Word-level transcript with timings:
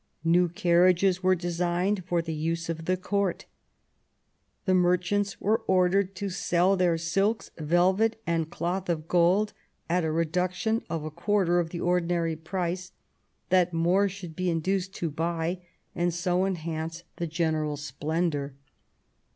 New 0.25 0.49
carriages 0.49 1.21
were 1.21 1.35
designed 1.35 2.03
for 2.05 2.23
the 2.23 2.33
use 2.33 2.69
of 2.69 2.85
the 2.85 2.97
Court. 2.97 3.45
The 4.65 4.73
merchants 4.73 5.39
were 5.39 5.61
ordered 5.67 6.15
to 6.15 6.29
sell 6.31 6.75
their 6.75 6.97
silks, 6.97 7.51
velvets 7.59 8.15
and 8.25 8.49
cloth 8.49 8.89
of 8.89 9.07
gold 9.07 9.53
at 9.87 10.03
a 10.03 10.11
reduction 10.11 10.83
of 10.89 11.03
a 11.05 11.11
quarter 11.11 11.59
of 11.59 11.69
the 11.69 11.81
ordinary 11.81 12.35
price, 12.35 12.93
that 13.49 13.73
more 13.75 14.09
should 14.09 14.35
be 14.35 14.49
induced 14.49 14.95
to 14.95 15.11
buy, 15.11 15.61
and 15.93 16.11
so 16.11 16.45
enhance 16.47 17.03
the 17.17 17.27
general 17.27 17.77
splendour. 17.77 18.55